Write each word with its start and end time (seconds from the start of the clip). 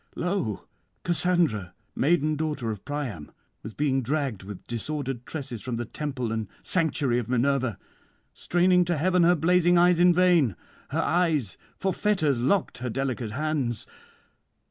'Lo! 0.15 0.65
Cassandra, 1.03 1.75
maiden 1.95 2.35
daughter 2.35 2.71
of 2.71 2.83
Priam, 2.83 3.31
was 3.61 3.75
being 3.75 4.01
dragged 4.01 4.41
with 4.41 4.65
disordered 4.65 5.27
tresses 5.27 5.61
from 5.61 5.75
the 5.75 5.85
temple 5.85 6.31
and 6.31 6.47
sanctuary 6.63 7.19
of 7.19 7.29
Minerva, 7.29 7.77
straining 8.33 8.83
to 8.85 8.97
heaven 8.97 9.21
her 9.21 9.35
blazing 9.35 9.77
eyes 9.77 9.99
in 9.99 10.11
vain; 10.11 10.55
her 10.89 11.03
eyes, 11.03 11.55
for 11.77 11.93
fetters 11.93 12.39
locked 12.39 12.79
her 12.79 12.89
delicate 12.89 13.33
hands. 13.33 13.85